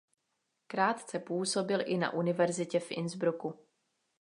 [0.67, 3.67] Krátce působil i na univerzitě v Innsbrucku.